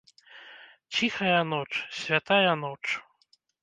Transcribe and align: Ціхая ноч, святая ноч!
Ціхая 0.95 1.41
ноч, 1.53 1.69
святая 2.01 2.53
ноч! 2.67 2.83